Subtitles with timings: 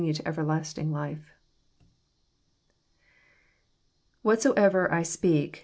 [0.03, 1.35] yon to everlasting life.
[4.25, 5.59] IWhaUoever 1 9peak